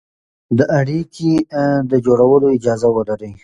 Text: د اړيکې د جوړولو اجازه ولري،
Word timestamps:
د 0.57 0.59
اړيکې 0.79 1.31
د 1.91 1.91
جوړولو 2.05 2.47
اجازه 2.57 2.87
ولري، 2.95 3.31